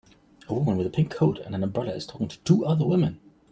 [0.47, 3.19] A woman with a pink coat and an umbrella is talking to two other women.